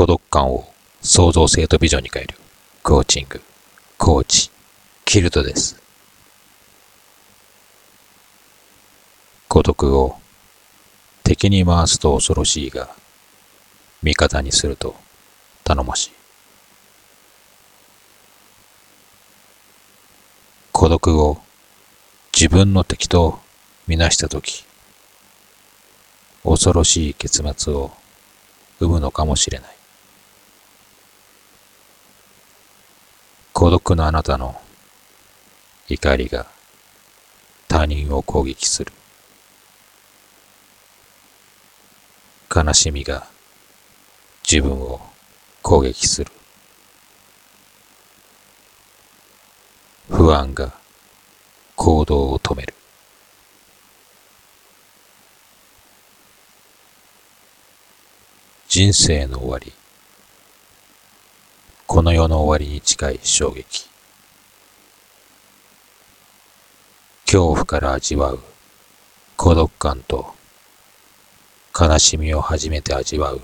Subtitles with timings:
[0.00, 0.64] 孤独感を
[1.02, 2.34] 創造性とビジョンに変える
[2.82, 3.42] コーチング、
[3.98, 4.50] コーチ、
[5.04, 5.78] キルトです。
[9.46, 10.16] 孤独を
[11.22, 12.88] 敵に回すと恐ろしいが、
[14.02, 14.96] 味方にすると
[15.64, 16.12] 頼もしい。
[20.72, 21.42] 孤独を
[22.32, 23.38] 自分の敵と
[23.86, 24.64] みなしたとき、
[26.42, 27.90] 恐ろしい結末を
[28.78, 29.79] 生むのかもしれない。
[33.60, 34.58] 孤独なあなたの
[35.86, 36.46] 怒りが
[37.68, 38.90] 他人を攻撃する。
[42.48, 43.26] 悲しみが
[44.50, 44.98] 自分を
[45.60, 46.32] 攻撃する。
[50.08, 50.72] 不安が
[51.76, 52.72] 行動を止める。
[58.68, 59.79] 人生の終わり。
[62.00, 63.86] この世の終わりに近い衝撃。
[67.26, 68.40] 恐怖から味わう
[69.36, 70.34] 孤独感と
[71.78, 73.42] 悲しみを初めて味わう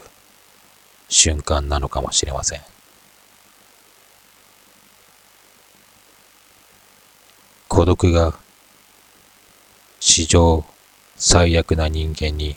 [1.11, 2.62] 瞬間なのかもしれません。
[7.69, 8.39] 孤独が
[10.01, 10.65] 史上
[11.17, 12.57] 最悪な人間に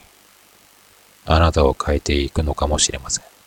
[1.26, 3.39] あなたを変えていくのかもしれません。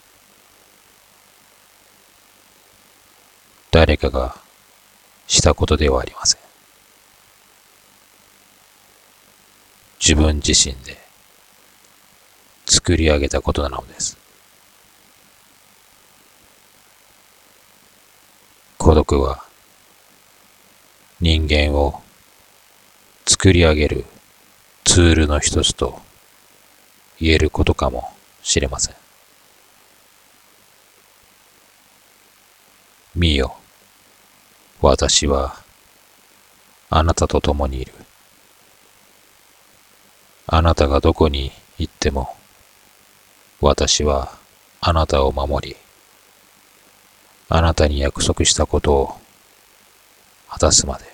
[3.73, 4.37] 誰かが
[5.27, 6.41] したことではありません。
[9.99, 10.99] 自分自身で
[12.67, 14.19] 作り上げたことなのです。
[18.77, 19.43] 孤独は
[21.21, 22.03] 人間を
[23.27, 24.05] 作り上げる
[24.85, 25.99] ツールの一つと
[27.19, 28.13] 言えることかも
[28.43, 28.97] しれません。
[33.15, 33.62] 見よ。
[34.85, 35.55] 私は
[36.91, 37.93] あなたと共にいる。
[40.49, 42.37] あなたがどこに行っても
[43.61, 44.37] 私は
[44.81, 45.77] あなたを守り、
[47.49, 49.21] あなたに約束したことを
[50.51, 51.05] 果たすまで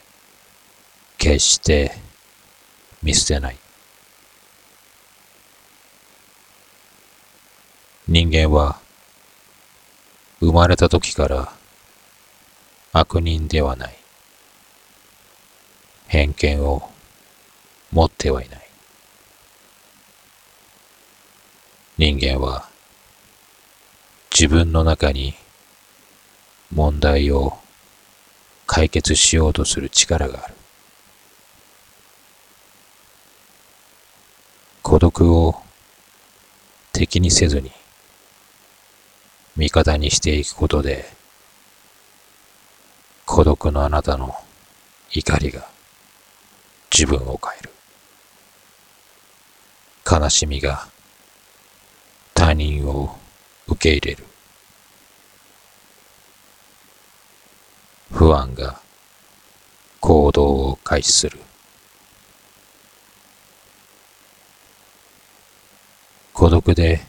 [1.19, 1.93] 決して
[3.03, 3.59] 見捨てない。
[8.09, 8.81] 人間は
[10.41, 11.58] 生まれた時から
[12.93, 13.97] 悪人ではない。
[16.09, 16.91] 偏見を
[17.93, 18.71] 持ってはいない。
[21.99, 22.69] 人間は
[24.31, 25.35] 自分の中に
[26.73, 27.59] 問題を
[28.67, 30.55] 解決しようとする力がある。
[34.83, 35.55] 孤独を
[36.93, 37.71] 敵にせずに
[39.57, 41.05] 味方にしていくことで
[43.39, 44.35] 孤独のあなたの
[45.13, 45.65] 怒りが
[46.93, 47.71] 自分を変える。
[50.11, 50.89] 悲しみが
[52.35, 53.17] 他人を
[53.69, 54.25] 受け入れる。
[58.11, 58.81] 不安が
[60.01, 61.39] 行動を開始する。
[66.33, 67.03] 孤独で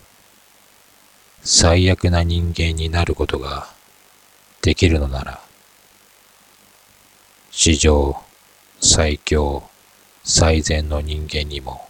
[1.42, 3.68] 最悪な人間になることが
[4.62, 5.49] できるのなら、
[7.62, 8.16] 史上
[8.80, 9.70] 最強
[10.24, 11.90] 最善の人間にも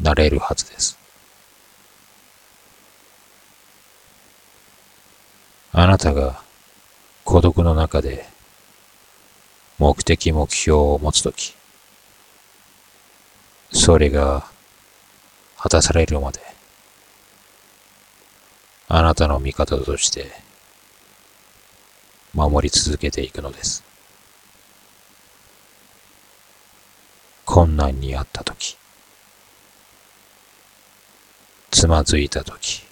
[0.00, 0.98] なれるはずです。
[5.70, 6.42] あなたが
[7.22, 8.26] 孤独の中で
[9.78, 11.54] 目的目標を持つとき、
[13.70, 14.44] それが
[15.56, 16.40] 果たされるまで、
[18.88, 20.32] あなたの味方として
[22.32, 23.93] 守り続けていくのです。
[27.54, 28.76] 困難にあったとき、
[31.70, 32.82] つまずいたとき、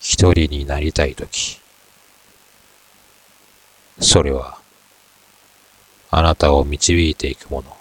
[0.00, 1.60] 一人になりたいとき、
[4.00, 4.58] それは、
[6.10, 7.76] あなたを導いていくもの。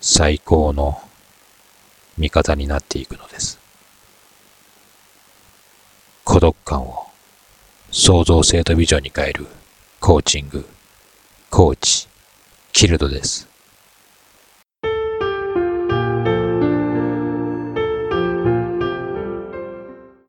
[0.00, 0.98] 最高の
[2.16, 3.58] 味方になっていくのです。
[6.24, 7.06] 孤独感を
[7.90, 9.46] 創造性とビジョンに変える
[10.00, 10.66] コーチング。
[11.50, 12.06] コーチ、
[12.72, 13.48] キルドです。